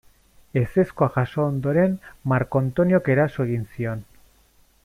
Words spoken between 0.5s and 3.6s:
Ezezkoa jaso ondoren, Marko Antoniok eraso